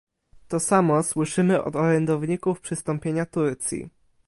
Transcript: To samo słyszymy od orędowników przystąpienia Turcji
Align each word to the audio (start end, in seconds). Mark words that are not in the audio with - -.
To 0.47 0.59
samo 0.59 1.03
słyszymy 1.03 1.63
od 1.63 1.75
orędowników 1.75 2.59
przystąpienia 2.61 3.25
Turcji 3.25 3.89